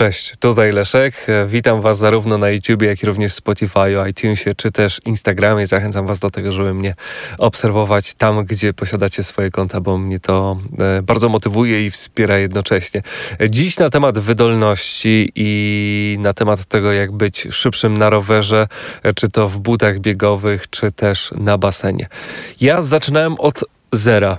Cześć, 0.00 0.34
tutaj 0.38 0.72
Leszek. 0.72 1.26
Witam 1.46 1.80
Was 1.80 1.98
zarówno 1.98 2.38
na 2.38 2.50
YouTube, 2.50 2.82
jak 2.82 3.02
i 3.02 3.06
również 3.06 3.32
Spotify, 3.32 4.10
iTunesie, 4.10 4.54
czy 4.54 4.70
też 4.70 5.00
Instagramie. 5.04 5.66
Zachęcam 5.66 6.06
Was 6.06 6.18
do 6.18 6.30
tego, 6.30 6.52
żeby 6.52 6.74
mnie 6.74 6.94
obserwować 7.38 8.14
tam, 8.14 8.44
gdzie 8.44 8.72
posiadacie 8.72 9.24
swoje 9.24 9.50
konta, 9.50 9.80
bo 9.80 9.98
mnie 9.98 10.20
to 10.20 10.58
e, 10.78 11.02
bardzo 11.02 11.28
motywuje 11.28 11.86
i 11.86 11.90
wspiera 11.90 12.38
jednocześnie. 12.38 13.02
Dziś 13.50 13.78
na 13.78 13.90
temat 13.90 14.18
wydolności 14.18 15.32
i 15.34 16.16
na 16.20 16.32
temat 16.32 16.64
tego, 16.64 16.92
jak 16.92 17.12
być 17.12 17.48
szybszym 17.50 17.96
na 17.96 18.10
rowerze, 18.10 18.66
czy 19.14 19.28
to 19.28 19.48
w 19.48 19.58
butach 19.58 19.98
biegowych, 19.98 20.70
czy 20.70 20.92
też 20.92 21.30
na 21.36 21.58
basenie. 21.58 22.08
Ja 22.60 22.82
zaczynałem 22.82 23.34
od 23.38 23.64
zera 23.92 24.38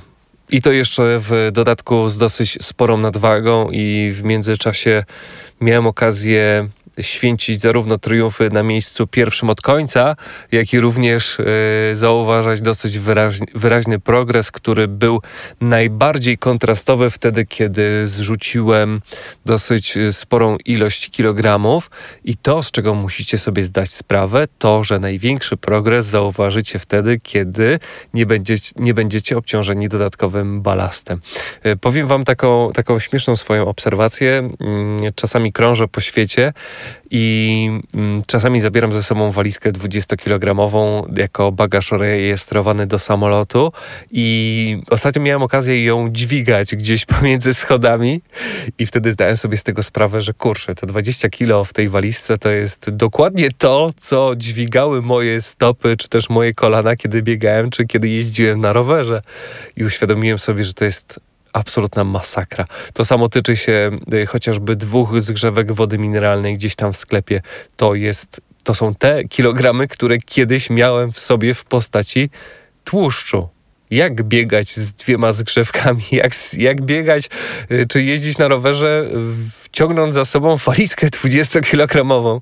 i 0.52 0.62
to 0.62 0.71
jeszcze 0.71 1.20
w 1.20 1.50
dodatku 1.52 2.09
z 2.09 2.18
dosyć 2.18 2.57
sporą 2.62 2.98
nadwagą 2.98 3.70
i 3.71 4.12
w 4.14 4.23
międzyczasie 4.23 5.04
miałem 5.62 5.88
okazję 5.88 6.68
święcić 7.02 7.62
zarówno 7.62 7.98
triumfy 7.98 8.50
na 8.50 8.63
miejscu 8.63 9.08
pierwszym 9.08 9.50
od 9.50 9.62
końca, 9.62 10.16
jak 10.52 10.73
i 10.73 10.80
również 10.80 11.40
y, 11.40 11.45
zauważać 11.94 12.62
dosyć 12.62 13.00
wyraźny, 13.00 13.48
wyraźny 13.55 14.00
progres, 14.00 14.52
który 14.52 14.88
był 14.88 15.22
najbardziej 15.62 16.38
kontrastowy 16.38 17.09
wtedy, 17.09 17.45
kiedy 17.45 18.08
zrzuciłem 18.08 19.02
dosyć 19.45 19.98
e, 19.98 20.14
sporą 20.14 20.58
ilość 20.66 21.09
kilogramów 21.09 21.90
i 22.23 22.38
to, 22.38 22.64
z 22.64 22.72
czego 22.72 22.95
musicie 22.95 23.38
sobie 23.38 23.64
zdać 23.64 23.89
sprawę, 23.89 24.48
to, 24.58 24.84
że 24.84 25.00
największy 25.00 25.58
progres 25.58 26.05
zauważycie 26.05 26.80
wtedy, 26.80 27.20
kiedy 27.23 27.80
nie 28.14 28.26
będziecie, 28.26 28.72
nie 28.76 28.94
będziecie 28.94 29.38
obciążeni 29.38 29.89
dodatkowym 29.89 30.62
balastem. 30.62 31.22
Y, 31.66 31.78
powiem 31.78 32.08
wam 32.08 32.23
taką, 32.23 32.72
taką 32.73 33.00
śmieszną 33.00 33.36
swoją 33.36 33.67
obserwację. 33.67 34.50
Y, 35.08 35.12
czasami 35.16 35.53
krążę 35.53 35.88
po 35.88 36.02
świecie 36.02 36.53
i 37.12 37.70
mm, 37.94 38.21
czasami 38.27 38.62
zabieram 38.62 38.94
ze 38.94 39.03
sobą 39.03 39.31
walizkę 39.31 39.72
20-kilogramową 39.72 41.03
jako 41.17 41.52
bagaż 41.52 41.92
rejestrowany 41.92 42.88
do 42.88 43.00
samolotu. 43.00 43.72
I 44.11 44.83
ostatnio 44.89 45.22
miałem 45.22 45.44
okazję 45.44 45.86
ją 45.86 46.09
dźwigać 46.09 46.75
gdzieś 46.75 47.06
pomiędzy 47.19 47.53
schodami. 47.53 48.22
I 48.80 48.86
wtedy 48.86 49.11
zdałem 49.11 49.38
sobie 49.38 49.58
z 49.58 49.64
tego 49.64 49.83
sprawę, 49.83 50.22
że 50.22 50.33
kurczę, 50.33 50.75
te 50.75 50.88
20 50.88 51.30
kilo 51.30 51.64
w 51.64 51.73
tej 51.73 51.89
walizce 51.89 52.38
to 52.38 52.50
jest 52.50 52.89
dokładnie 52.89 53.50
to, 53.58 53.91
co 53.97 54.36
dźwigały 54.36 55.02
moje 55.02 55.41
stopy, 55.41 55.97
czy 55.97 56.09
też 56.09 56.30
moje 56.30 56.53
kolana, 56.53 56.95
kiedy 56.95 57.22
biegałem, 57.22 57.69
czy 57.69 57.86
kiedy 57.86 58.09
jeździłem 58.09 58.59
na 58.59 58.73
rowerze. 58.73 59.22
I 59.75 59.84
uświadomiłem 59.84 60.39
sobie, 60.39 60.63
że 60.63 60.73
to 60.73 60.86
jest 60.86 61.19
absolutna 61.53 62.03
masakra. 62.03 62.66
To 62.94 63.05
samo 63.05 63.30
tyczy 63.30 63.55
się 63.55 63.91
y, 64.13 64.25
chociażby 64.25 64.75
dwóch 64.75 65.21
zgrzewek 65.21 65.71
wody 65.71 65.97
mineralnej 65.97 66.53
gdzieś 66.53 66.75
tam 66.75 66.94
w 66.94 66.97
sklepie. 66.97 67.41
To 67.75 67.95
jest, 67.95 68.41
to 68.63 68.73
są 68.73 68.95
te 68.95 69.23
kilogramy, 69.23 69.88
które 69.88 70.17
kiedyś 70.17 70.69
miałem 70.69 71.11
w 71.11 71.19
sobie 71.19 71.53
w 71.53 71.66
postaci 71.66 72.29
tłuszczu 72.83 73.49
jak 73.91 74.23
biegać 74.23 74.75
z 74.75 74.94
dwiema 74.94 75.31
zgrzewkami, 75.31 76.03
jak, 76.11 76.31
jak 76.57 76.81
biegać, 76.81 77.29
y, 77.72 77.85
czy 77.88 78.03
jeździć 78.03 78.38
na 78.38 78.47
rowerze, 78.47 79.05
ciągnąc 79.72 80.16
za 80.16 80.25
sobą 80.25 80.58
walizkę 80.58 81.08
20-kilogramową. 81.08 82.39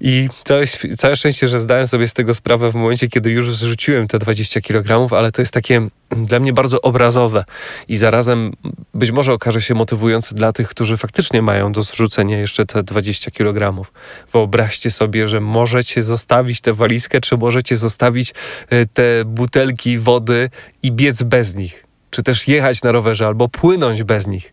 I 0.00 0.28
całe, 0.44 0.66
całe 0.96 1.16
szczęście, 1.16 1.48
że 1.48 1.60
zdałem 1.60 1.86
sobie 1.86 2.08
z 2.08 2.14
tego 2.14 2.34
sprawę 2.34 2.70
w 2.70 2.74
momencie, 2.74 3.08
kiedy 3.08 3.30
już 3.30 3.50
zrzuciłem 3.50 4.06
te 4.06 4.18
20 4.18 4.60
kg, 4.60 5.16
ale 5.18 5.32
to 5.32 5.42
jest 5.42 5.54
takie 5.54 5.88
dla 6.10 6.40
mnie 6.40 6.52
bardzo 6.52 6.80
obrazowe 6.80 7.44
i 7.88 7.96
zarazem 7.96 8.52
być 8.94 9.10
może 9.10 9.32
okaże 9.32 9.62
się 9.62 9.74
motywujące 9.74 10.34
dla 10.34 10.52
tych, 10.52 10.68
którzy 10.68 10.96
faktycznie 10.96 11.42
mają 11.42 11.72
do 11.72 11.82
zrzucenia 11.82 12.38
jeszcze 12.38 12.66
te 12.66 12.82
20 12.82 13.30
kg. 13.30 13.88
Wyobraźcie 14.32 14.90
sobie, 14.90 15.28
że 15.28 15.40
możecie 15.40 16.02
zostawić 16.02 16.60
tę 16.60 16.72
walizkę, 16.72 17.20
czy 17.20 17.36
możecie 17.36 17.76
zostawić 17.76 18.34
e, 18.70 18.86
te 18.86 19.24
butelki 19.24 19.98
wody 19.98 20.50
i 20.82 20.92
biec 20.92 21.22
bez 21.22 21.54
nich, 21.54 21.84
czy 22.10 22.22
też 22.22 22.48
jechać 22.48 22.82
na 22.82 22.92
rowerze 22.92 23.26
albo 23.26 23.48
płynąć 23.48 24.02
bez 24.02 24.26
nich. 24.26 24.52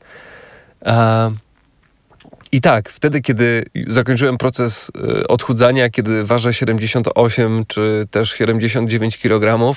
I 2.53 2.61
tak, 2.61 2.89
wtedy, 2.89 3.21
kiedy 3.21 3.63
zakończyłem 3.87 4.37
proces 4.37 4.91
e, 5.19 5.27
odchudzania, 5.27 5.89
kiedy 5.89 6.23
ważę 6.23 6.53
78 6.53 7.65
czy 7.67 8.05
też 8.11 8.31
79 8.31 9.17
kg, 9.17 9.75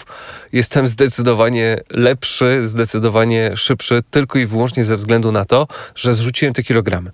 jestem 0.53 0.86
zdecydowanie 0.86 1.81
lepszy, 1.91 2.69
zdecydowanie 2.69 3.56
szybszy, 3.56 4.03
tylko 4.10 4.38
i 4.38 4.47
wyłącznie 4.47 4.84
ze 4.84 4.97
względu 4.97 5.32
na 5.32 5.44
to, 5.44 5.69
że 5.94 6.15
zrzuciłem 6.15 6.54
te 6.54 6.62
kilogramy. 6.62 7.10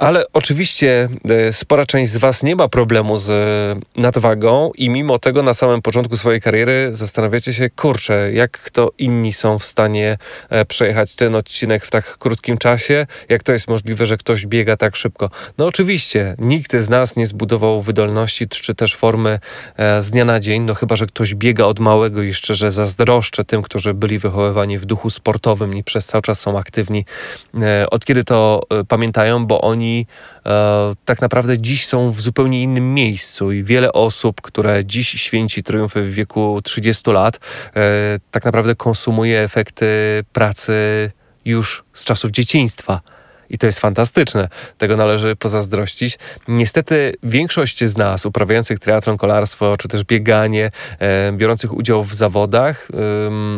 Ale 0.00 0.24
oczywiście 0.32 1.08
e, 1.30 1.52
spora 1.52 1.86
część 1.86 2.12
z 2.12 2.16
Was 2.16 2.42
nie 2.42 2.56
ma 2.56 2.68
problemu 2.68 3.16
z 3.16 3.30
e, 3.30 4.00
nadwagą 4.00 4.70
i 4.74 4.90
mimo 4.90 5.18
tego 5.18 5.42
na 5.42 5.54
samym 5.54 5.82
początku 5.82 6.16
swojej 6.16 6.40
kariery 6.40 6.88
zastanawiacie 6.92 7.54
się, 7.54 7.70
kurczę, 7.70 8.32
jak 8.32 8.70
to 8.70 8.90
inni 8.98 9.32
są 9.32 9.58
w 9.58 9.64
stanie 9.64 10.18
e, 10.48 10.64
przejechać 10.64 11.14
ten 11.14 11.34
odcinek 11.34 11.84
w 11.84 11.90
tak 11.90 12.18
krótkim 12.18 12.58
czasie, 12.58 13.06
jak 13.28 13.42
to 13.42 13.52
jest 13.52 13.68
możliwe, 13.68 14.06
że 14.06 14.16
ktoś 14.16 14.46
biega 14.46 14.76
tak 14.76 14.96
szybko. 14.96 15.30
No 15.58 15.66
oczywiście, 15.66 16.34
nikt 16.38 16.76
z 16.76 16.90
nas 16.90 17.16
nie 17.16 17.26
zbudował 17.26 17.82
wydolności 17.82 18.48
czy 18.48 18.74
też 18.74 18.96
formy 18.96 19.38
z 19.98 20.10
dnia 20.10 20.24
na 20.24 20.40
dzień, 20.40 20.62
no 20.62 20.74
chyba, 20.74 20.96
że 20.96 21.06
ktoś 21.06 21.34
biega 21.34 21.64
od 21.64 21.78
małego 21.80 22.22
i 22.22 22.34
szczerze 22.34 22.70
zazdroszczę 22.70 23.44
tym, 23.44 23.62
którzy 23.62 23.94
byli 23.94 24.18
wychowywani 24.18 24.78
w 24.78 24.86
duchu 24.86 25.10
sportowym 25.10 25.76
i 25.76 25.84
przez 25.84 26.06
cały 26.06 26.22
czas 26.22 26.40
są 26.40 26.58
aktywni, 26.58 27.04
od 27.90 28.04
kiedy 28.04 28.24
to 28.24 28.62
pamiętają, 28.88 29.46
bo 29.46 29.60
oni 29.60 29.89
e, 30.46 30.92
tak 31.04 31.20
naprawdę 31.20 31.58
dziś 31.58 31.86
są 31.86 32.10
w 32.10 32.20
zupełnie 32.20 32.62
innym 32.62 32.94
miejscu 32.94 33.52
i 33.52 33.64
wiele 33.64 33.92
osób, 33.92 34.40
które 34.40 34.84
dziś 34.84 35.08
święci 35.08 35.62
triumfy 35.62 36.02
w 36.02 36.14
wieku 36.14 36.60
30 36.64 37.10
lat, 37.10 37.36
e, 37.36 37.80
tak 38.30 38.44
naprawdę 38.44 38.74
konsumuje 38.74 39.40
efekty 39.40 39.86
pracy 40.32 40.72
już 41.44 41.84
z 41.92 42.04
czasów 42.04 42.30
dzieciństwa. 42.30 43.00
I 43.50 43.58
to 43.58 43.66
jest 43.66 43.78
fantastyczne. 43.78 44.48
Tego 44.78 44.96
należy 44.96 45.36
pozazdrościć. 45.36 46.18
Niestety 46.48 47.14
większość 47.22 47.84
z 47.84 47.96
nas 47.96 48.26
uprawiających 48.26 48.78
triatlon, 48.78 49.16
kolarstwo, 49.16 49.76
czy 49.76 49.88
też 49.88 50.04
bieganie, 50.04 50.70
e, 50.98 51.32
biorących 51.32 51.74
udział 51.74 52.04
w 52.04 52.14
zawodach, 52.14 52.88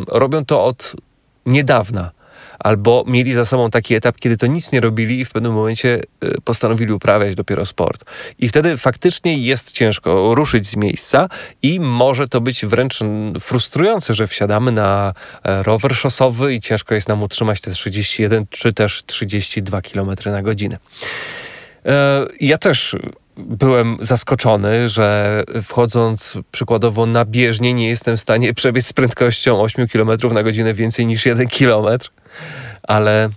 robią 0.08 0.44
to 0.44 0.64
od 0.64 0.92
niedawna 1.46 2.10
albo 2.62 3.04
mieli 3.06 3.34
za 3.34 3.44
sobą 3.44 3.70
taki 3.70 3.94
etap, 3.94 4.16
kiedy 4.16 4.36
to 4.36 4.46
nic 4.46 4.72
nie 4.72 4.80
robili 4.80 5.20
i 5.20 5.24
w 5.24 5.30
pewnym 5.30 5.52
momencie 5.52 6.00
y, 6.24 6.40
postanowili 6.44 6.92
uprawiać 6.92 7.34
dopiero 7.34 7.66
sport. 7.66 8.04
I 8.38 8.48
wtedy 8.48 8.76
faktycznie 8.76 9.38
jest 9.38 9.72
ciężko 9.72 10.34
ruszyć 10.34 10.66
z 10.66 10.76
miejsca 10.76 11.28
i 11.62 11.80
może 11.80 12.28
to 12.28 12.40
być 12.40 12.66
wręcz 12.66 12.98
frustrujące, 13.40 14.14
że 14.14 14.26
wsiadamy 14.26 14.72
na 14.72 15.14
e, 15.44 15.62
rower 15.62 15.96
szosowy 15.96 16.54
i 16.54 16.60
ciężko 16.60 16.94
jest 16.94 17.08
nam 17.08 17.22
utrzymać 17.22 17.60
te 17.60 17.70
31 17.70 18.46
czy 18.50 18.72
też 18.72 19.02
32 19.06 19.82
km 19.82 20.10
na 20.26 20.42
godzinę. 20.42 20.78
E, 21.86 22.26
ja 22.40 22.58
też 22.58 22.96
byłem 23.36 23.96
zaskoczony, 24.00 24.88
że 24.88 25.42
wchodząc 25.62 26.38
przykładowo 26.50 27.06
na 27.06 27.24
bieżnię 27.24 27.74
nie 27.74 27.88
jestem 27.88 28.16
w 28.16 28.20
stanie 28.20 28.54
przebiec 28.54 28.86
z 28.86 28.92
prędkością 28.92 29.60
8 29.60 29.88
km 29.88 30.10
na 30.32 30.42
godzinę 30.42 30.74
więcej 30.74 31.06
niż 31.06 31.26
1 31.26 31.48
km 31.48 31.98
ale 32.82 33.28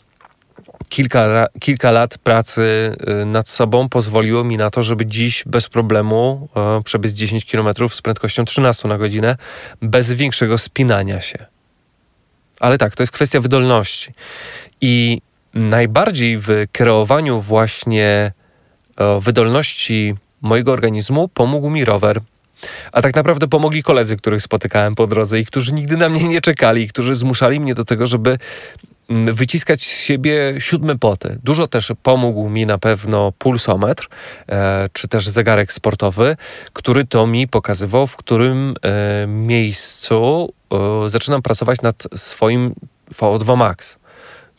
kilka, 0.89 1.47
kilka 1.59 1.91
lat 1.91 2.17
pracy 2.17 2.95
y, 3.21 3.25
nad 3.25 3.49
sobą 3.49 3.89
pozwoliło 3.89 4.43
mi 4.43 4.57
na 4.57 4.69
to, 4.69 4.83
żeby 4.83 5.05
dziś 5.05 5.43
bez 5.45 5.69
problemu 5.69 6.49
przebiec 6.85 7.13
10 7.13 7.45
km 7.45 7.89
z 7.89 8.01
prędkością 8.01 8.45
13 8.45 8.87
na 8.87 8.97
godzinę, 8.97 9.37
bez 9.81 10.13
większego 10.13 10.57
spinania 10.57 11.21
się. 11.21 11.45
Ale 12.59 12.77
tak, 12.77 12.95
to 12.95 13.03
jest 13.03 13.13
kwestia 13.13 13.39
wydolności. 13.39 14.13
I 14.81 15.21
najbardziej 15.53 16.37
w 16.37 16.49
kreowaniu 16.71 17.41
właśnie 17.41 18.31
wydolności 19.19 20.15
mojego 20.41 20.71
organizmu 20.71 21.27
pomógł 21.27 21.69
mi 21.69 21.85
rower. 21.85 22.21
A 22.91 23.01
tak 23.01 23.15
naprawdę 23.15 23.47
pomogli 23.47 23.83
koledzy, 23.83 24.17
których 24.17 24.41
spotykałem 24.41 24.95
po 24.95 25.07
drodze 25.07 25.39
i 25.39 25.45
którzy 25.45 25.73
nigdy 25.73 25.97
na 25.97 26.09
mnie 26.09 26.27
nie 26.27 26.41
czekali, 26.41 26.87
którzy 26.87 27.15
zmuszali 27.15 27.59
mnie 27.59 27.73
do 27.73 27.85
tego, 27.85 28.05
żeby 28.05 28.37
wyciskać 29.09 29.81
z 29.81 30.01
siebie 30.01 30.53
siódme 30.59 30.97
poty. 30.97 31.39
Dużo 31.43 31.67
też 31.67 31.91
pomógł 32.03 32.49
mi 32.49 32.65
na 32.65 32.77
pewno 32.77 33.31
pulsometr, 33.31 34.07
e, 34.49 34.89
czy 34.93 35.07
też 35.07 35.29
zegarek 35.29 35.73
sportowy, 35.73 36.37
który 36.73 37.05
to 37.05 37.27
mi 37.27 37.47
pokazywał, 37.47 38.07
w 38.07 38.15
którym 38.15 38.73
e, 38.81 39.27
miejscu 39.27 40.53
e, 41.05 41.09
zaczynam 41.09 41.41
pracować 41.41 41.81
nad 41.81 42.03
swoim 42.15 42.75
VO2 43.13 43.57
max, 43.57 43.99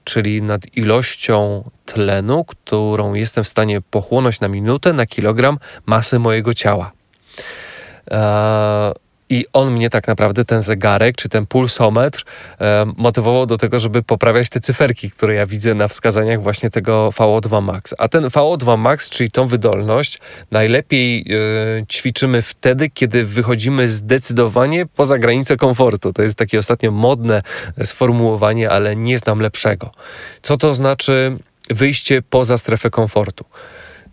czyli 0.04 0.42
nad 0.42 0.76
ilością 0.76 1.70
tlenu, 1.84 2.44
którą 2.44 3.14
jestem 3.14 3.44
w 3.44 3.48
stanie 3.48 3.80
pochłonąć 3.80 4.40
na 4.40 4.48
minutę, 4.48 4.92
na 4.92 5.06
kilogram 5.06 5.58
masy 5.86 6.18
mojego 6.18 6.54
ciała. 6.54 6.92
I 9.30 9.46
on 9.52 9.72
mnie 9.72 9.90
tak 9.90 10.08
naprawdę, 10.08 10.44
ten 10.44 10.60
zegarek 10.60 11.16
czy 11.16 11.28
ten 11.28 11.46
pulsometr, 11.46 12.24
e, 12.60 12.86
motywował 12.96 13.46
do 13.46 13.58
tego, 13.58 13.78
żeby 13.78 14.02
poprawiać 14.02 14.48
te 14.48 14.60
cyferki, 14.60 15.10
które 15.10 15.34
ja 15.34 15.46
widzę 15.46 15.74
na 15.74 15.88
wskazaniach 15.88 16.42
właśnie 16.42 16.70
tego 16.70 17.10
VO2 17.10 17.62
Max. 17.62 17.94
A 17.98 18.08
ten 18.08 18.24
VO2 18.24 18.78
Max, 18.78 19.10
czyli 19.10 19.30
tą 19.30 19.46
wydolność, 19.46 20.18
najlepiej 20.50 21.24
e, 21.80 21.86
ćwiczymy 21.86 22.42
wtedy, 22.42 22.90
kiedy 22.90 23.24
wychodzimy 23.24 23.88
zdecydowanie 23.88 24.86
poza 24.86 25.18
granicę 25.18 25.56
komfortu. 25.56 26.12
To 26.12 26.22
jest 26.22 26.38
takie 26.38 26.58
ostatnio 26.58 26.90
modne 26.90 27.42
sformułowanie, 27.82 28.70
ale 28.70 28.96
nie 28.96 29.18
znam 29.18 29.40
lepszego. 29.40 29.90
Co 30.42 30.56
to 30.56 30.74
znaczy 30.74 31.36
wyjście 31.70 32.22
poza 32.22 32.58
strefę 32.58 32.90
komfortu? 32.90 33.44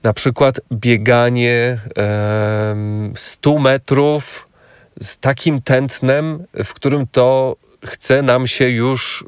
Na 0.04 0.13
przykład 0.13 0.62
bieganie 0.71 1.80
e, 1.98 2.75
100 3.16 3.59
metrów 3.59 4.53
z 5.01 5.18
takim 5.18 5.62
tętnem, 5.62 6.45
w 6.63 6.74
którym 6.74 7.07
to 7.07 7.56
chce 7.86 8.22
nam 8.22 8.48
się 8.48 8.69
już 8.69 9.25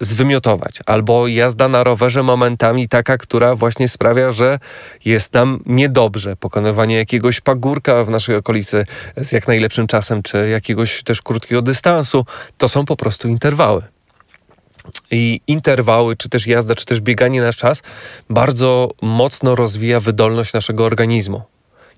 zwymiotować, 0.00 0.78
albo 0.86 1.26
jazda 1.26 1.68
na 1.68 1.84
rowerze 1.84 2.22
momentami 2.22 2.88
taka, 2.88 3.18
która 3.18 3.54
właśnie 3.54 3.88
sprawia, 3.88 4.30
że 4.30 4.58
jest 5.04 5.32
nam 5.32 5.60
niedobrze. 5.66 6.36
Pokonywanie 6.36 6.96
jakiegoś 6.96 7.40
pagórka 7.40 8.04
w 8.04 8.10
naszej 8.10 8.36
okolicy 8.36 8.86
z 9.16 9.32
jak 9.32 9.48
najlepszym 9.48 9.86
czasem, 9.86 10.22
czy 10.22 10.48
jakiegoś 10.48 11.02
też 11.02 11.22
krótkiego 11.22 11.62
dystansu, 11.62 12.26
to 12.58 12.68
są 12.68 12.84
po 12.84 12.96
prostu 12.96 13.28
interwały. 13.28 13.82
I 15.10 15.40
interwały, 15.46 16.16
czy 16.16 16.28
też 16.28 16.46
jazda, 16.46 16.74
czy 16.74 16.84
też 16.84 17.00
bieganie 17.00 17.42
na 17.42 17.52
czas 17.52 17.82
bardzo 18.30 18.90
mocno 19.02 19.54
rozwija 19.54 20.00
wydolność 20.00 20.52
naszego 20.52 20.84
organizmu 20.84 21.42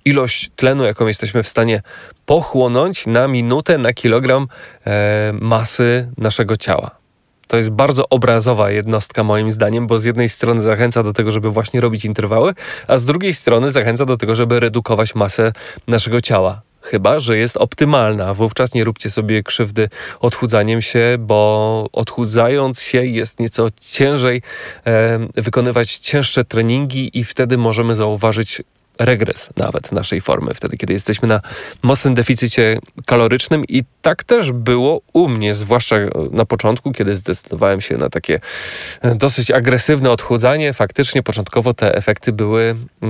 ilość 0.08 0.50
tlenu, 0.56 0.84
jaką 0.84 1.06
jesteśmy 1.06 1.42
w 1.42 1.48
stanie 1.48 1.82
pochłonąć 2.26 3.06
na 3.06 3.28
minutę, 3.28 3.78
na 3.78 3.92
kilogram 3.92 4.48
e, 4.86 5.32
masy 5.40 6.12
naszego 6.18 6.56
ciała. 6.56 6.98
To 7.48 7.56
jest 7.56 7.70
bardzo 7.70 8.08
obrazowa 8.08 8.70
jednostka, 8.70 9.24
moim 9.24 9.50
zdaniem, 9.50 9.86
bo 9.86 9.98
z 9.98 10.04
jednej 10.04 10.28
strony 10.28 10.62
zachęca 10.62 11.02
do 11.02 11.12
tego, 11.12 11.30
żeby 11.30 11.50
właśnie 11.50 11.80
robić 11.80 12.04
interwały, 12.04 12.54
a 12.86 12.96
z 12.96 13.04
drugiej 13.04 13.34
strony 13.34 13.70
zachęca 13.70 14.04
do 14.04 14.16
tego, 14.16 14.34
żeby 14.34 14.60
redukować 14.60 15.14
masę 15.14 15.52
naszego 15.86 16.20
ciała. 16.20 16.62
Chyba, 16.80 17.20
że 17.20 17.38
jest 17.38 17.56
optymalna. 17.56 18.34
Wówczas 18.34 18.74
nie 18.74 18.84
róbcie 18.84 19.10
sobie 19.10 19.42
krzywdy 19.42 19.88
odchudzaniem 20.20 20.82
się, 20.82 21.16
bo 21.18 21.88
odchudzając 21.92 22.80
się 22.80 23.04
jest 23.06 23.40
nieco 23.40 23.68
ciężej 23.80 24.42
e, 24.86 25.18
wykonywać 25.34 25.98
cięższe 25.98 26.44
treningi 26.44 27.18
i 27.18 27.24
wtedy 27.24 27.58
możemy 27.58 27.94
zauważyć 27.94 28.62
regres 28.98 29.50
nawet 29.56 29.92
naszej 29.92 30.20
formy, 30.20 30.54
wtedy 30.54 30.76
kiedy 30.76 30.92
jesteśmy 30.92 31.28
na 31.28 31.40
mocnym 31.82 32.14
deficycie 32.14 32.78
kalorycznym 33.06 33.64
i 33.68 33.82
tak 34.02 34.24
też 34.24 34.52
było 34.52 35.00
u 35.12 35.28
mnie, 35.28 35.54
zwłaszcza 35.54 35.96
na 36.30 36.44
początku, 36.44 36.92
kiedy 36.92 37.14
zdecydowałem 37.14 37.80
się 37.80 37.96
na 37.96 38.08
takie 38.10 38.40
e, 39.02 39.14
dosyć 39.14 39.50
agresywne 39.50 40.10
odchudzanie. 40.10 40.72
Faktycznie 40.72 41.22
początkowo 41.22 41.74
te 41.74 41.94
efekty 41.94 42.32
były 42.32 42.76
yy, 43.02 43.08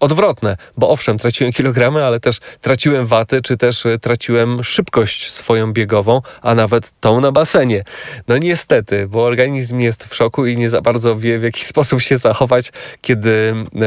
odwrotne, 0.00 0.56
bo 0.76 0.88
owszem, 0.88 1.18
traciłem 1.18 1.52
kilogramy, 1.52 2.04
ale 2.04 2.20
też 2.20 2.38
traciłem 2.60 3.06
watę, 3.06 3.40
czy 3.40 3.56
też 3.56 3.86
e, 3.86 3.98
traciłem 3.98 4.64
szybkość 4.64 5.30
swoją 5.30 5.72
biegową, 5.72 6.22
a 6.42 6.54
nawet 6.54 6.92
tą 7.00 7.20
na 7.20 7.32
basenie. 7.32 7.84
No 8.28 8.38
niestety, 8.38 9.08
bo 9.08 9.24
organizm 9.24 9.78
jest 9.78 10.04
w 10.04 10.14
szoku 10.14 10.46
i 10.46 10.56
nie 10.56 10.68
za 10.68 10.80
bardzo 10.80 11.16
wie, 11.16 11.38
w 11.38 11.42
jaki 11.42 11.64
sposób 11.72 12.00
się 12.00 12.16
zachować, 12.16 12.72
kiedy 13.00 13.54
yy, 13.72 13.80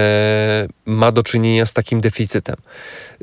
ma 0.86 1.12
do 1.12 1.24
czynienia 1.24 1.33
z 1.66 1.74
takim 1.74 2.02
deficytem. 2.02 2.56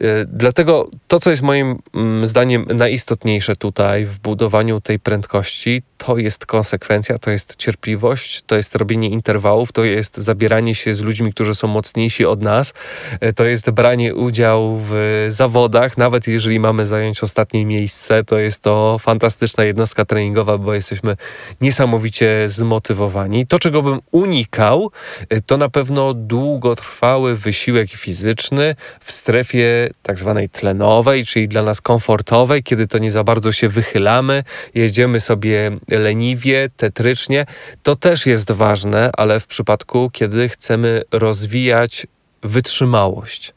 E, 0.00 0.24
dlatego 0.24 0.88
to, 1.08 1.20
co 1.20 1.30
jest 1.30 1.42
moim 1.42 1.78
mm, 1.94 2.26
zdaniem 2.26 2.66
najistotniejsze 2.74 3.56
tutaj 3.56 4.04
w 4.04 4.18
budowaniu 4.18 4.80
tej 4.80 4.98
prędkości, 4.98 5.82
to 5.98 6.18
jest 6.18 6.46
konsekwencja, 6.46 7.18
to 7.18 7.30
jest 7.30 7.56
cierpliwość, 7.56 8.42
to 8.46 8.56
jest 8.56 8.74
robienie 8.74 9.08
interwałów, 9.08 9.72
to 9.72 9.84
jest 9.84 10.16
zabieranie 10.16 10.74
się 10.74 10.94
z 10.94 11.00
ludźmi, 11.00 11.32
którzy 11.32 11.54
są 11.54 11.68
mocniejsi 11.68 12.26
od 12.26 12.42
nas, 12.42 12.74
e, 13.20 13.32
to 13.32 13.44
jest 13.44 13.70
branie 13.70 14.14
udziału 14.14 14.80
w 14.84 15.26
zawodach, 15.28 15.98
nawet 15.98 16.28
jeżeli 16.28 16.60
mamy 16.60 16.86
zająć 16.86 17.22
ostatnie 17.22 17.66
miejsce, 17.66 18.24
to 18.24 18.38
jest 18.38 18.62
to 18.62 18.96
fantastyczna 18.98 19.64
jednostka 19.64 20.04
treningowa, 20.04 20.58
bo 20.58 20.74
jesteśmy 20.74 21.16
niesamowicie 21.60 22.48
zmotywowani. 22.48 23.46
To, 23.46 23.58
czego 23.58 23.82
bym 23.82 23.98
unikał, 24.10 24.90
e, 25.28 25.40
to 25.40 25.56
na 25.56 25.68
pewno 25.68 26.14
długotrwały 26.14 27.36
wysiłek 27.36 27.90
fizyczny 28.00 28.74
w 29.00 29.12
strefie 29.12 29.88
tak 30.02 30.18
zwanej 30.18 30.48
tlenowej, 30.48 31.24
czyli 31.24 31.48
dla 31.48 31.62
nas 31.62 31.80
komfortowej, 31.80 32.62
kiedy 32.62 32.86
to 32.86 32.98
nie 32.98 33.10
za 33.10 33.24
bardzo 33.24 33.52
się 33.52 33.68
wychylamy, 33.68 34.42
jedziemy 34.74 35.20
sobie 35.20 35.70
leniwie, 35.88 36.68
tetrycznie. 36.76 37.46
To 37.82 37.96
też 37.96 38.26
jest 38.26 38.52
ważne, 38.52 39.10
ale 39.16 39.40
w 39.40 39.46
przypadku, 39.46 40.10
kiedy 40.12 40.48
chcemy 40.48 41.02
rozwijać 41.12 42.06
wytrzymałość. 42.42 43.54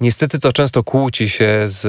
Niestety 0.00 0.38
to 0.38 0.52
często 0.52 0.84
kłóci 0.84 1.28
się 1.28 1.62
z 1.64 1.86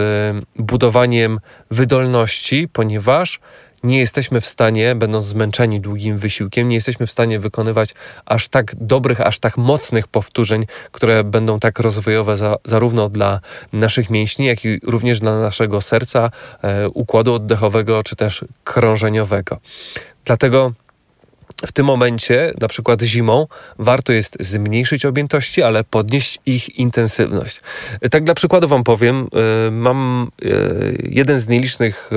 budowaniem 0.55 1.39
wydolności, 1.71 2.67
ponieważ 2.73 3.39
nie 3.83 3.99
jesteśmy 3.99 4.41
w 4.41 4.45
stanie, 4.45 4.95
będąc 4.95 5.25
zmęczeni 5.25 5.81
długim 5.81 6.17
wysiłkiem, 6.17 6.67
nie 6.67 6.75
jesteśmy 6.75 7.07
w 7.07 7.11
stanie 7.11 7.39
wykonywać 7.39 7.95
aż 8.25 8.49
tak 8.49 8.75
dobrych, 8.75 9.21
aż 9.21 9.39
tak 9.39 9.57
mocnych 9.57 10.07
powtórzeń, 10.07 10.65
które 10.91 11.23
będą 11.23 11.59
tak 11.59 11.79
rozwojowe 11.79 12.37
za, 12.37 12.55
zarówno 12.63 13.09
dla 13.09 13.39
naszych 13.73 14.09
mięśni, 14.09 14.45
jak 14.45 14.65
i 14.65 14.79
również 14.83 15.19
dla 15.19 15.39
naszego 15.39 15.81
serca, 15.81 16.31
e, 16.61 16.89
układu 16.89 17.33
oddechowego 17.33 18.03
czy 18.03 18.15
też 18.15 18.45
krążeniowego. 18.63 19.59
Dlatego 20.25 20.73
w 21.65 21.71
tym 21.71 21.85
momencie, 21.85 22.51
na 22.61 22.67
przykład 22.67 23.01
zimą, 23.01 23.47
warto 23.79 24.13
jest 24.13 24.37
zmniejszyć 24.39 25.05
objętości, 25.05 25.63
ale 25.63 25.83
podnieść 25.83 26.39
ich 26.45 26.79
intensywność. 26.79 27.61
Tak 28.11 28.23
dla 28.23 28.33
przykładu 28.33 28.67
Wam 28.67 28.83
powiem, 28.83 29.27
y, 29.67 29.71
mam 29.71 30.31
y, 30.45 31.09
jeden 31.09 31.39
z 31.39 31.47
nielicznych 31.47 32.09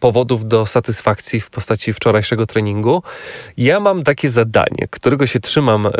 powodów 0.00 0.48
do 0.48 0.66
satysfakcji 0.66 1.40
w 1.40 1.50
postaci 1.50 1.92
wczorajszego 1.92 2.46
treningu. 2.46 3.02
Ja 3.56 3.80
mam 3.80 4.02
takie 4.02 4.28
zadanie, 4.28 4.88
którego 4.90 5.26
się 5.26 5.40
trzymam 5.40 5.86
e, 5.86 5.90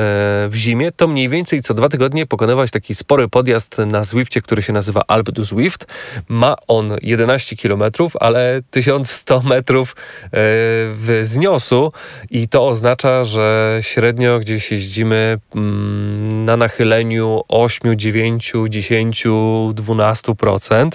w 0.48 0.52
zimie, 0.54 0.92
to 0.92 1.08
mniej 1.08 1.28
więcej 1.28 1.62
co 1.62 1.74
dwa 1.74 1.88
tygodnie 1.88 2.26
pokonywać 2.26 2.70
taki 2.70 2.94
spory 2.94 3.28
podjazd 3.28 3.78
na 3.78 4.04
Zwiftie, 4.04 4.42
który 4.42 4.62
się 4.62 4.72
nazywa 4.72 5.02
Alp 5.08 5.30
du 5.30 5.44
Zwift. 5.44 5.86
Ma 6.28 6.56
on 6.68 6.96
11 7.02 7.56
km, 7.56 7.82
ale 8.20 8.60
1100 8.70 9.40
metrów 9.40 9.96
w 10.32 11.20
zniosu 11.22 11.92
i 12.30 12.48
to 12.48 12.66
oznacza, 12.66 12.81
oznacza, 12.82 13.24
że 13.24 13.78
średnio 13.80 14.38
gdzieś 14.38 14.72
jeździmy 14.72 15.38
mm, 15.54 16.42
na 16.42 16.56
nachyleniu 16.56 17.40
8, 17.48 17.98
9, 17.98 18.52
10, 18.68 19.24
12%. 19.24 20.88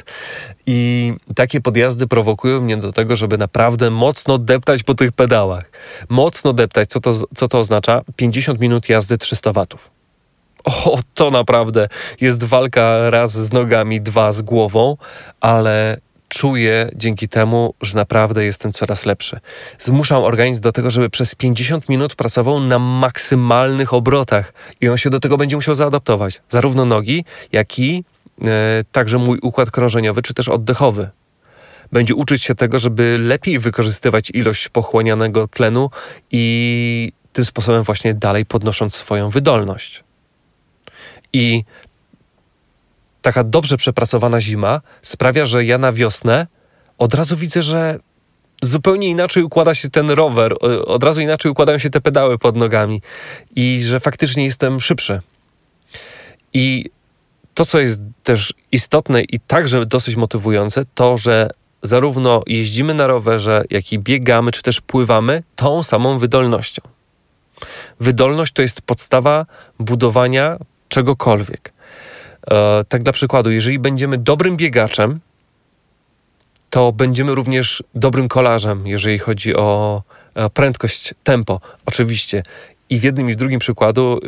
I 0.66 1.14
takie 1.36 1.62
podjazdy 1.62 2.08
prowokują 2.08 2.62
mnie 2.62 2.78
do 2.78 2.92
tego, 2.92 3.16
żeby 3.16 3.38
naprawdę 3.38 3.90
mocno 3.90 4.38
deptać 4.38 4.84
po 4.84 4.94
tych 4.94 5.12
pedałach. 5.12 5.72
Mocno 6.10 6.54
deptać. 6.54 6.90
Co 6.90 7.00
to, 7.00 7.14
co 7.36 7.48
to 7.48 7.60
oznacza? 7.60 8.02
50 8.16 8.60
minut 8.60 8.90
jazdy 8.90 9.18
300 9.18 9.54
watów. 9.54 9.90
O, 10.66 11.00
to 11.14 11.32
naprawdę 11.32 11.90
jest 12.22 12.44
walka 12.44 13.10
raz 13.10 13.32
z 13.32 13.54
nogami, 13.54 14.02
dwa 14.02 14.32
z 14.32 14.42
głową, 14.42 14.98
ale 15.42 15.98
czuję 16.28 16.90
dzięki 16.96 17.28
temu, 17.28 17.74
że 17.82 17.96
naprawdę 17.96 18.46
jestem 18.46 18.72
coraz 18.72 19.06
lepszy. 19.06 19.40
Zmuszam 19.80 20.24
organizm 20.24 20.62
do 20.62 20.72
tego, 20.72 20.90
żeby 20.90 21.10
przez 21.10 21.36
50 21.36 21.90
minut 21.90 22.16
pracował 22.16 22.60
na 22.60 22.80
maksymalnych 22.80 23.94
obrotach 23.94 24.54
i 24.82 24.90
on 24.90 24.98
się 24.98 25.10
do 25.10 25.20
tego 25.20 25.38
będzie 25.38 25.56
musiał 25.56 25.76
zaadaptować. 25.76 26.42
Zarówno 26.50 26.86
nogi, 26.86 27.26
jak 27.52 27.80
i 27.80 28.04
e, 28.44 28.84
także 28.92 29.18
mój 29.18 29.40
układ 29.42 29.72
krążeniowy, 29.72 30.22
czy 30.22 30.34
też 30.34 30.50
oddechowy. 30.50 31.10
Będzie 31.92 32.16
uczyć 32.16 32.44
się 32.44 32.56
tego, 32.56 32.80
żeby 32.80 33.18
lepiej 33.20 33.60
wykorzystywać 33.60 34.30
ilość 34.34 34.70
pochłanianego 34.70 35.48
tlenu 35.48 35.90
i 36.32 37.12
tym 37.34 37.46
sposobem 37.46 37.84
właśnie 37.84 38.14
dalej 38.14 38.46
podnosząc 38.46 38.96
swoją 38.96 39.30
wydolność. 39.30 40.04
I 41.34 41.64
taka 43.28 43.44
dobrze 43.44 43.78
przepracowana 43.78 44.42
zima 44.42 44.82
sprawia, 45.02 45.46
że 45.46 45.66
ja 45.66 45.78
na 45.78 45.92
wiosnę 45.92 46.48
od 46.98 47.14
razu 47.14 47.38
widzę, 47.38 47.64
że 47.64 48.00
zupełnie 48.62 49.10
inaczej 49.10 49.44
układa 49.44 49.76
się 49.76 49.90
ten 49.90 50.12
rower, 50.12 50.56
od 50.86 51.04
razu 51.04 51.22
inaczej 51.22 51.52
układają 51.52 51.78
się 51.78 51.90
te 51.90 52.02
pedały 52.02 52.38
pod 52.38 52.56
nogami 52.56 53.02
i 53.56 53.84
że 53.84 54.00
faktycznie 54.00 54.46
jestem 54.46 54.80
szybszy. 54.80 55.22
I 56.54 56.86
to, 57.54 57.66
co 57.66 57.80
jest 57.80 58.02
też 58.24 58.54
istotne 58.72 59.22
i 59.22 59.40
także 59.40 59.86
dosyć 59.86 60.16
motywujące, 60.16 60.86
to, 60.96 61.18
że 61.18 61.50
zarówno 61.82 62.42
jeździmy 62.48 62.94
na 62.94 63.08
rowerze, 63.08 63.64
jak 63.70 63.94
i 63.94 64.00
biegamy, 64.00 64.52
czy 64.52 64.64
też 64.64 64.82
pływamy 64.82 65.44
tą 65.56 65.84
samą 65.84 66.20
wydolnością. 66.20 66.82
Wydolność 68.00 68.54
to 68.54 68.62
jest 68.62 68.82
podstawa 68.82 69.46
budowania 69.80 70.58
czegokolwiek. 70.90 71.77
E, 72.52 72.84
tak 72.88 73.04
dla 73.04 73.14
przykładu, 73.14 73.52
jeżeli 73.52 73.80
będziemy 73.80 74.18
dobrym 74.18 74.58
biegaczem, 74.58 75.20
to 76.70 76.92
będziemy 76.92 77.36
również 77.36 77.84
dobrym 77.96 78.28
kolarzem, 78.28 78.88
jeżeli 78.88 79.20
chodzi 79.20 79.56
o 79.56 80.02
prędkość, 80.54 81.14
tempo. 81.24 81.62
Oczywiście 81.86 82.44
i 82.90 83.00
w 83.00 83.04
jednym 83.04 83.30
i 83.30 83.34
w 83.34 83.36
drugim 83.36 83.60
przykładu, 83.60 84.20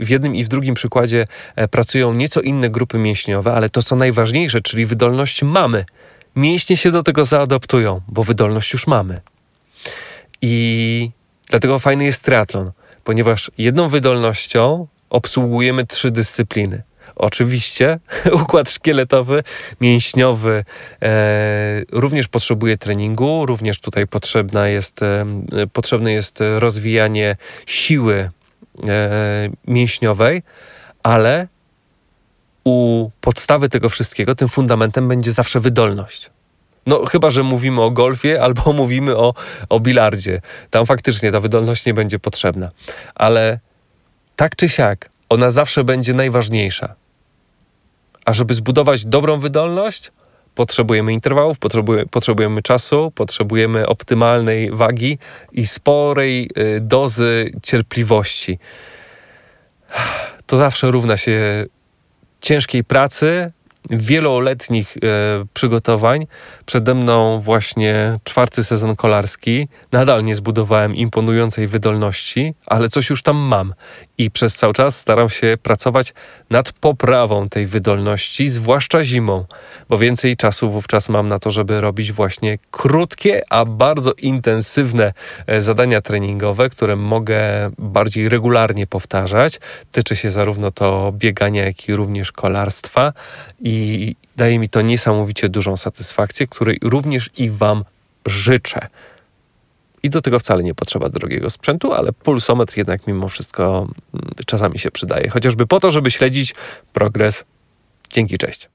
y, 0.00 0.04
w 0.04 0.08
jednym 0.08 0.36
i 0.36 0.44
w 0.44 0.48
drugim 0.48 0.74
przykładzie 0.74 1.26
e, 1.56 1.68
pracują 1.68 2.14
nieco 2.14 2.40
inne 2.40 2.70
grupy 2.70 2.98
mięśniowe, 2.98 3.52
ale 3.52 3.68
to 3.68 3.82
co 3.82 3.96
najważniejsze, 3.96 4.60
czyli 4.60 4.86
wydolność 4.86 5.42
mamy. 5.42 5.84
Mięśnie 6.36 6.76
się 6.76 6.90
do 6.90 7.02
tego 7.02 7.24
zaadaptują, 7.24 8.00
bo 8.08 8.24
wydolność 8.24 8.72
już 8.72 8.86
mamy. 8.86 9.20
I 10.42 11.10
dlatego 11.46 11.78
fajny 11.78 12.04
jest 12.04 12.22
triatlon, 12.22 12.72
ponieważ 13.04 13.50
jedną 13.58 13.88
wydolnością 13.88 14.86
obsługujemy 15.10 15.86
trzy 15.86 16.10
dyscypliny. 16.10 16.82
Oczywiście 17.16 17.98
układ 18.42 18.70
szkieletowy, 18.70 19.42
mięśniowy 19.80 20.64
e, 21.02 21.82
również 21.92 22.28
potrzebuje 22.28 22.78
treningu, 22.78 23.46
również 23.46 23.80
tutaj 23.80 24.06
potrzebna 24.06 24.68
jest, 24.68 25.02
e, 25.02 25.26
potrzebne 25.72 26.12
jest 26.12 26.38
rozwijanie 26.58 27.36
siły 27.66 28.30
e, 28.88 29.50
mięśniowej, 29.66 30.42
ale 31.02 31.48
u 32.64 33.10
podstawy 33.20 33.68
tego 33.68 33.88
wszystkiego, 33.88 34.34
tym 34.34 34.48
fundamentem 34.48 35.08
będzie 35.08 35.32
zawsze 35.32 35.60
wydolność. 35.60 36.30
No, 36.86 37.06
chyba, 37.06 37.30
że 37.30 37.42
mówimy 37.42 37.82
o 37.82 37.90
golfie 37.90 38.40
albo 38.44 38.72
mówimy 38.72 39.16
o, 39.16 39.34
o 39.68 39.80
bilardzie. 39.80 40.40
Tam 40.70 40.86
faktycznie 40.86 41.32
ta 41.32 41.40
wydolność 41.40 41.86
nie 41.86 41.94
będzie 41.94 42.18
potrzebna. 42.18 42.70
Ale 43.14 43.58
tak 44.36 44.56
czy 44.56 44.68
siak, 44.68 45.10
ona 45.28 45.50
zawsze 45.50 45.84
będzie 45.84 46.14
najważniejsza. 46.14 46.94
A 48.24 48.34
żeby 48.34 48.54
zbudować 48.54 49.04
dobrą 49.04 49.40
wydolność, 49.40 50.12
potrzebujemy 50.54 51.12
interwałów, 51.12 51.58
potrzebujemy, 51.58 52.06
potrzebujemy 52.06 52.62
czasu, 52.62 53.12
potrzebujemy 53.14 53.86
optymalnej 53.86 54.70
wagi 54.70 55.18
i 55.52 55.66
sporej 55.66 56.50
y, 56.58 56.80
dozy 56.80 57.52
cierpliwości. 57.62 58.58
To 60.46 60.56
zawsze 60.56 60.90
równa 60.90 61.16
się 61.16 61.66
ciężkiej 62.40 62.84
pracy, 62.84 63.52
wieloletnich 63.90 64.96
e, 64.96 65.00
przygotowań. 65.54 66.26
Przede 66.66 66.94
mną 66.94 67.40
właśnie 67.40 68.18
czwarty 68.24 68.64
sezon 68.64 68.96
kolarski. 68.96 69.68
Nadal 69.92 70.24
nie 70.24 70.34
zbudowałem 70.34 70.96
imponującej 70.96 71.66
wydolności, 71.66 72.54
ale 72.66 72.88
coś 72.88 73.10
już 73.10 73.22
tam 73.22 73.36
mam. 73.36 73.74
I 74.18 74.30
przez 74.30 74.56
cały 74.56 74.72
czas 74.72 74.98
staram 74.98 75.28
się 75.28 75.54
pracować 75.62 76.14
nad 76.50 76.72
poprawą 76.72 77.48
tej 77.48 77.66
wydolności, 77.66 78.48
zwłaszcza 78.48 79.04
zimą, 79.04 79.44
bo 79.88 79.98
więcej 79.98 80.36
czasu 80.36 80.70
wówczas 80.70 81.08
mam 81.08 81.28
na 81.28 81.38
to, 81.38 81.50
żeby 81.50 81.80
robić 81.80 82.12
właśnie 82.12 82.58
krótkie, 82.70 83.42
a 83.50 83.64
bardzo 83.64 84.12
intensywne 84.12 85.12
e, 85.46 85.60
zadania 85.60 86.00
treningowe, 86.00 86.68
które 86.68 86.96
mogę 86.96 87.40
bardziej 87.78 88.28
regularnie 88.28 88.86
powtarzać. 88.86 89.60
Tyczy 89.92 90.16
się 90.16 90.30
zarówno 90.30 90.70
to 90.70 91.12
biegania, 91.16 91.64
jak 91.64 91.88
i 91.88 91.94
również 91.94 92.32
kolarstwa 92.32 93.12
i 93.68 94.16
daje 94.36 94.58
mi 94.58 94.68
to 94.68 94.82
niesamowicie 94.82 95.48
dużą 95.48 95.76
satysfakcję, 95.76 96.46
której 96.46 96.78
również 96.82 97.30
i 97.36 97.50
Wam 97.50 97.84
życzę. 98.26 98.88
I 100.02 100.10
do 100.10 100.20
tego 100.20 100.38
wcale 100.38 100.62
nie 100.62 100.74
potrzeba 100.74 101.08
drogiego 101.08 101.50
sprzętu, 101.50 101.92
ale 101.92 102.12
pulsometr 102.12 102.78
jednak 102.78 103.06
mimo 103.06 103.28
wszystko 103.28 103.88
mm, 104.14 104.30
czasami 104.46 104.78
się 104.78 104.90
przydaje. 104.90 105.28
Chociażby 105.28 105.66
po 105.66 105.80
to, 105.80 105.90
żeby 105.90 106.10
śledzić 106.10 106.54
progres. 106.92 107.44
Dzięki, 108.10 108.38
cześć. 108.38 108.68